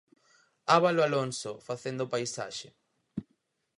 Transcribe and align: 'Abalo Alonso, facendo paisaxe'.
'Abalo 0.67 1.01
Alonso, 1.07 1.51
facendo 1.67 2.09
paisaxe'. 2.13 2.71